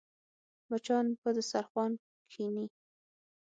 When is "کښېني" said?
2.29-2.65